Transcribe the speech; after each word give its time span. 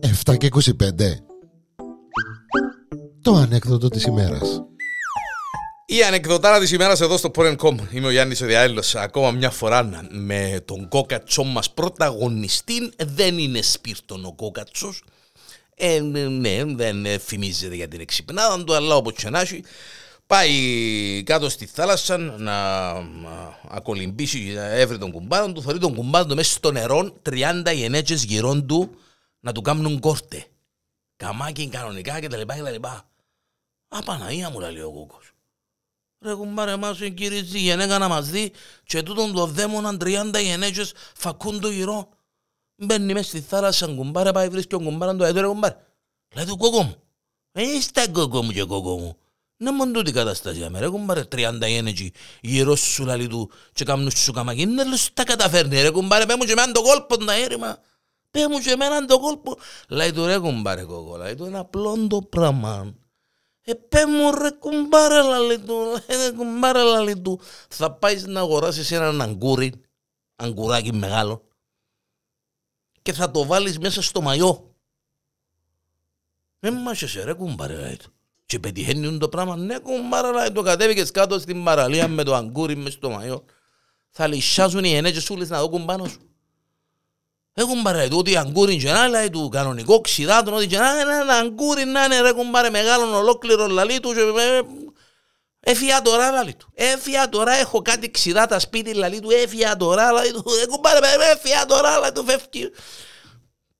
Εφτά 0.00 0.36
και 0.36 0.48
25 0.52 0.72
Το 3.22 3.34
ανέκδοτο 3.34 3.88
της 3.88 4.04
ημέρας. 4.04 4.62
Η 5.86 6.02
ανεκδοτάρα 6.02 6.58
της 6.58 6.72
ημέρας 6.72 7.00
εδώ 7.00 7.16
στο 7.16 7.30
Porn.com 7.34 7.76
Είμαι 7.92 8.06
ο 8.06 8.10
Γιάννης 8.10 8.42
Διάελος 8.42 8.94
Ακόμα 8.94 9.30
μια 9.30 9.50
φορά 9.50 10.08
με 10.10 10.62
τον 10.64 10.88
κόκατσό 10.88 11.44
μας 11.44 11.70
πρωταγωνιστή. 11.70 12.92
Δεν 12.96 13.38
είναι 13.38 13.62
σπίρτον 13.62 14.24
ο 14.24 14.32
κόκατσος. 14.32 15.04
Ε, 15.74 16.00
ναι, 16.00 16.64
δεν 16.64 17.18
θυμίζεται 17.18 17.74
για 17.74 17.88
την 17.88 18.00
εξυπνάδα 18.00 18.64
του, 18.64 18.74
αλλά 18.74 18.94
όπως 18.94 19.12
και 19.12 19.30
να 19.30 19.40
έχει, 19.40 19.62
πάει 20.30 21.22
κάτω 21.22 21.48
στη 21.48 21.66
θάλασσα 21.66 22.16
να 22.16 22.90
ακολυμπήσει, 23.68 24.52
να 24.52 24.62
έβρει 24.62 24.98
τον 24.98 25.12
κουμπάρο 25.12 25.52
του, 25.52 25.62
θωρεί 25.62 25.78
τον 25.78 25.94
κουμπάρο 25.94 26.26
του 26.26 26.34
μέσα 26.34 26.52
στο 26.52 26.72
νερό, 26.72 27.16
30 27.28 27.72
γενέτσες 27.74 28.24
γυρών 28.24 28.66
του 28.66 28.94
να 29.40 29.52
του 29.52 29.62
κάνουν 29.62 30.00
κόρτε. 30.00 30.46
Καμάκι 31.16 31.68
κανονικά 31.68 32.20
και 32.20 32.28
τα 32.28 32.36
λοιπά 32.36 32.54
και 32.54 32.62
τα 32.62 32.70
λοιπά. 32.70 33.10
Α, 33.88 34.02
Παναγία 34.02 34.50
μου 34.50 34.60
λέει 34.60 34.80
ο 34.80 34.90
κούκος. 34.90 35.32
Ρε 36.20 36.34
κουμπάρε 36.34 36.76
μας 36.76 37.00
ο 37.00 37.08
κύριος 37.08 37.42
γενέκα 37.42 37.98
να 37.98 38.08
μας 38.08 38.28
δει 38.28 38.52
και 38.84 39.02
τούτον 39.02 39.32
το 39.32 39.46
δαίμοναν 39.46 39.98
30 40.00 40.40
γενέτσες 40.42 40.92
φακούν 41.14 41.60
το 41.60 41.70
γυρό. 41.70 42.08
Μπαίνει 42.76 43.12
μέσα 43.12 43.28
στη 43.28 43.40
θάλασσα 43.40 43.86
κουμπάρε 43.86 44.32
πάει 44.32 44.48
βρίσκει 44.48 44.74
ο 44.74 44.80
κουμπάραν 44.80 45.18
του 45.18 45.24
έτω 45.24 45.40
ρε 45.40 45.46
κουμπάρε. 45.46 45.76
Λέει 46.34 46.44
του 46.44 46.56
κόκο 46.56 46.82
μου. 46.82 46.94
Ε, 47.52 47.80
στα 47.80 48.08
κόκο 48.08 48.42
μου 48.42 48.50
και 48.50 48.64
κόκο 48.64 48.98
μου. 48.98 49.16
Να 49.62 49.72
μόνο 49.72 49.92
τούτη 49.92 50.12
κατάσταση 50.12 50.64
αμέ 50.64 50.78
ρε 50.78 50.88
κουμπάρε 50.88 51.20
30 51.20 51.58
γενέτσι 51.66 52.12
γύρω 52.40 52.76
σου 52.76 53.04
λαλί 53.04 53.26
του 53.26 53.50
και 53.72 53.84
κάμνους 53.84 54.18
σου 54.18 54.32
καμακί. 54.32 54.66
Ναι 54.66 54.84
λες 54.84 55.10
τα 55.14 55.24
καταφέρνει 55.24 55.82
ρε 55.82 55.90
κουμπάρε 55.90 56.26
πέ 56.26 56.36
μου 56.36 56.44
και 56.44 56.52
εμένα 56.52 56.72
το 56.72 56.82
κόλπο 56.82 57.16
τα 57.16 57.34
έρημα. 57.34 57.78
Πέ 58.30 58.48
μου 58.48 58.58
και 58.58 58.70
εμένα 58.70 59.04
το 59.04 59.20
κόλπο. 59.20 59.56
Λέει 59.88 60.12
του 60.12 60.26
ρε 60.26 60.38
κουμπάρε 60.38 60.84
κόκο. 60.84 61.16
Λέει 61.16 61.34
του 61.34 61.44
είναι 61.44 61.58
απλό 61.58 62.06
το 62.06 62.22
πράγμα. 62.22 62.94
Ε, 63.62 63.74
πέ 63.74 64.06
μου 64.06 64.30
ρε 64.30 64.50
κουμπάρε 64.50 65.22
λαλί 65.22 65.58
του. 65.58 65.74
Λέει 66.08 66.32
κουμπάρε 66.36 66.82
λαλί 66.82 67.20
του. 67.20 67.40
Θα 67.68 67.92
πάεις 67.92 68.26
να 68.26 68.40
αγοράσεις 68.40 68.90
έναν 68.90 69.20
αγκούρι. 69.20 69.72
Αγκουράκι 70.36 70.92
μεγάλο 70.92 71.42
και 73.02 73.12
θα 73.12 73.30
το 73.30 73.46
βάλεις 73.46 73.78
μέσα 73.78 74.02
στο 74.02 74.20
μαγιό. 74.20 74.74
Δεν 76.58 76.74
μάσεσαι 76.74 77.24
ρε 77.24 77.32
κουμπάρε 77.32 77.76
λέει 77.76 77.96
του. 77.96 78.12
Και 78.50 78.58
πετυχαίνει 78.58 79.18
το 79.18 79.28
πράγμα, 79.28 79.56
ναι 79.56 79.78
κουμπάρε 79.78 80.32
λέει 80.32 80.52
του, 80.52 80.62
κατέβηκες 80.62 81.10
κάτω 81.10 81.38
στην 81.38 81.64
παραλία 81.64 82.08
με 82.08 82.22
το 82.22 82.34
αγκούρι 82.34 82.76
μέσα 82.76 82.90
στο 82.90 83.10
μαγιό. 83.10 83.44
Θα 84.10 84.26
λυσιάζουν 84.26 84.84
οι 84.84 84.94
ενέτσες 84.94 85.22
σου 85.22 85.36
να 85.36 85.60
δω 85.60 85.68
κουμπάνω 85.68 86.04
σου. 86.06 86.20
Ε 87.54 87.62
κουμπάρε 87.64 87.98
λέει 87.98 88.08
του, 88.08 88.16
ότι 88.18 88.36
αγκούρι 88.36 88.76
και 88.76 88.90
να 88.90 89.08
λέει 89.08 89.30
του, 89.30 89.48
κανονικό 89.48 90.00
ξηδάτον, 90.00 90.54
ότι 90.54 90.66
και 90.66 90.78
να 90.78 91.00
είναι 91.00 91.32
αγκούρι 91.32 91.84
να 91.84 92.04
είναι 92.04 92.20
ρε 92.20 92.32
κουμπάρε 92.32 92.70
μεγάλο 92.70 93.16
ολόκληρο 93.16 93.66
λαλί 93.66 94.00
του 94.00 94.12
Έφυγα 95.60 96.02
τώρα, 96.02 96.30
λαλί 96.30 96.54
του. 96.54 96.72
Έφυγα 96.74 97.28
τώρα, 97.28 97.52
έχω 97.52 97.82
κάτι 97.82 98.10
ξηρά 98.10 98.46
τα 98.46 98.58
σπίτι, 98.58 98.94
λαλί 98.94 99.20
του. 99.20 99.30
Έφυγα 99.30 99.76
τώρα, 99.76 100.12
λαλί 100.12 100.30
του. 100.32 100.44
Ε, 100.62 100.66
κουμπάρε, 100.66 100.98
έφυγα 101.32 101.66
τώρα, 101.66 101.98
λαλί 101.98 102.12
του. 102.12 102.24
Φεύγει. 102.24 102.70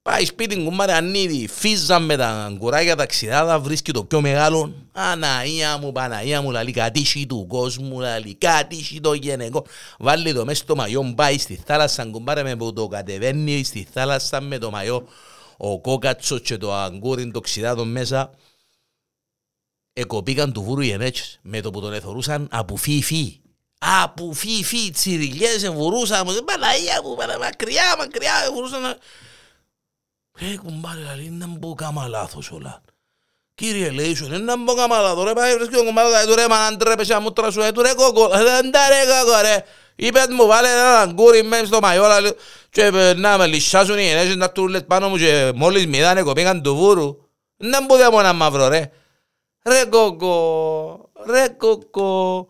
Πάει 0.02 0.24
σπίτι, 0.24 0.64
κουμπάρε, 0.64 0.92
ανίδι. 0.92 1.48
Φίζα 1.48 1.98
με 1.98 2.16
τα 2.16 2.56
κουράγια 2.58 2.96
τα 2.96 3.06
ξηρά, 3.06 3.58
βρίσκει 3.58 3.92
το 3.92 4.04
πιο 4.04 4.20
μεγάλο. 4.20 4.74
Αναία 4.92 5.78
μου, 5.78 5.92
Παναία 5.92 6.42
μου, 6.42 6.50
λαλί, 6.50 6.72
κατήσι 6.72 7.26
του 7.26 7.46
κόσμου, 7.48 8.00
λαλί, 8.00 8.34
κατήσι 8.34 9.00
το 9.00 9.12
γενικό. 9.12 9.66
Βάλει 9.98 10.34
το 10.34 10.44
μέσα 10.44 10.62
στο 10.62 10.76
μαγιό, 10.76 11.12
πάει 11.16 11.38
στη 11.38 11.62
θάλασσα, 11.66 12.04
κουμπάρε, 12.04 12.42
με 12.42 12.56
που 12.56 12.72
το 12.72 12.86
κατεβαίνει 12.86 13.64
στη 13.64 13.88
θάλασσα 13.92 14.40
με 14.40 14.58
το 14.58 14.70
μαγιό. 14.70 15.08
Ο 15.56 15.80
κόκατσος 15.80 16.40
και 16.40 16.56
το 16.56 16.74
αγκούριν 16.74 17.32
το 17.32 17.40
ξηρά 17.40 17.84
μέσα 17.84 18.30
εκοπήκαν 19.92 20.52
του 20.52 20.62
βούρου 20.62 20.80
οι 20.80 20.90
ενέτσες 20.90 21.38
με 21.42 21.60
το 21.60 21.70
που 21.70 21.80
τον 21.80 21.92
εθωρούσαν 21.92 22.48
από 22.50 22.76
φι-φι. 22.76 23.40
Από 23.78 24.32
φι-φι, 24.32 24.90
τσιριλιές 24.90 25.62
ευουρούσαν, 25.62 26.26
Παναγία 26.44 27.00
μου, 27.04 27.16
μακριά, 27.40 27.96
μακριά, 27.98 28.32
ευουρούσαν. 28.48 28.98
Ρε 30.40 30.56
κουμπάρε, 30.56 31.14
λέει, 31.16 31.28
να 31.30 31.46
μπω 31.46 31.74
κάμα 31.74 32.06
λάθος 32.08 32.50
όλα. 32.50 32.82
Κύριε 33.54 33.90
λέει 33.90 34.14
σου, 34.14 34.28
να 34.28 34.56
μπω 34.56 34.74
κάμα 34.74 34.98
λάθος, 34.98 35.24
ρε 35.24 35.32
πάει 35.32 35.54
βρίσκει 35.54 35.74
τον 35.74 35.86
κουμπάρε, 35.86 36.26
του 36.26 36.34
ρε 36.34 36.48
μαν 36.48 36.78
τρέπεσαι 36.78 37.14
αμούτρα 37.14 37.50
σου, 37.50 37.60
του 37.74 37.82
ρε 37.82 37.94
κόκο, 37.94 38.28
δεν 38.28 38.70
τα 38.70 38.88
ρε 38.88 39.22
κόκο 39.24 39.40
ρε. 39.40 39.64
Είπε 39.96 40.20
μου 40.30 40.46
βάλε 40.46 40.68
ένα 40.68 41.00
αγκούρι 41.00 41.42
μέσα 41.42 41.66
στο 41.66 41.80
μαϊόλα 41.80 42.16
και 42.70 42.90
να 43.16 43.38
με 43.38 43.46
λυσάσουν 43.46 43.98
οι 43.98 44.08
ενέσεις 44.08 44.36
να 44.36 44.50
του 44.50 44.68
λες 44.68 44.84
πάνω 44.84 45.08
μου 45.08 45.16
και 45.16 45.52
μόλις 45.54 45.86
μηδάνε 45.86 46.22
κοπήκαν 46.22 46.62
του 46.62 46.76
βούρου. 46.76 47.16
Να 47.56 47.84
μπω 47.84 47.96
δε 47.96 48.10
μόνο 48.10 48.32
μαύρο 48.32 48.68
ρε. 48.68 48.90
Ρε 49.64 49.84
κόκο, 49.84 51.10
ρε 51.26 51.48
κόκο, 51.48 52.48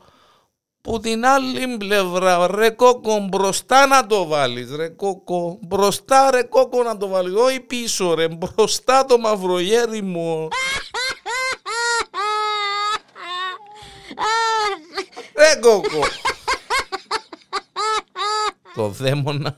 που 0.82 1.00
την 1.00 1.26
άλλη 1.26 1.76
πλευρά, 1.76 2.46
ρε 2.46 2.70
κόκο, 2.70 3.18
μπροστά 3.18 3.86
να 3.86 4.06
το 4.06 4.26
βάλεις, 4.26 4.74
ρε 4.76 4.88
κόκο, 4.88 5.58
μπροστά 5.62 6.30
ρε 6.30 6.42
κόκο 6.42 6.82
να 6.82 6.96
το 6.96 7.08
βάλεις, 7.08 7.34
όχι 7.34 7.60
πίσω 7.60 8.14
ρε, 8.14 8.28
μπροστά 8.28 9.04
το 9.04 9.18
μαυρογέρι 9.18 10.02
μου. 10.02 10.48
Ρε 15.36 15.60
κόκο. 15.60 16.00
το 18.74 18.88
δαίμονα 18.88 19.56